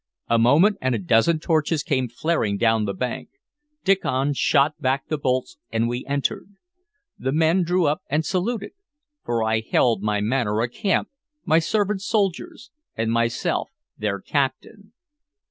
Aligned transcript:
A 0.29 0.39
moment, 0.39 0.77
and 0.81 0.95
a 0.95 0.97
dozen 0.97 1.39
torches 1.39 1.83
came 1.83 2.09
flaring 2.09 2.57
down 2.57 2.85
the 2.85 2.93
bank. 2.95 3.29
Diccon 3.83 4.33
shot 4.33 4.81
back 4.81 5.05
the 5.07 5.17
bolts, 5.19 5.57
and 5.71 5.87
we 5.87 6.03
entered. 6.07 6.49
The 7.19 7.31
men 7.31 7.61
drew 7.61 7.85
up 7.85 8.01
and 8.09 8.25
saluted; 8.25 8.71
for 9.23 9.43
I 9.43 9.59
held 9.59 10.01
my 10.01 10.19
manor 10.19 10.59
a 10.61 10.69
camp, 10.69 11.09
my 11.45 11.59
servants 11.59 12.07
soldiers, 12.07 12.71
and 12.95 13.11
myself 13.11 13.69
their 13.95 14.19
captain. 14.19 14.93